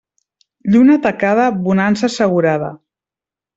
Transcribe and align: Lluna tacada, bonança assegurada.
Lluna 0.75 0.95
tacada, 1.03 1.45
bonança 1.69 2.11
assegurada. 2.11 2.75